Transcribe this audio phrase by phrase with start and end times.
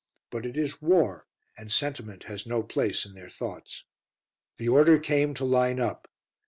[0.31, 3.85] But it is war, and sentiment has no place in their thoughts.
[4.57, 6.07] The order came to line up.